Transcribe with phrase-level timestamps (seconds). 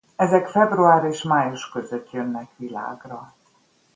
[0.15, 3.33] Ezek február és május között jönnek világra.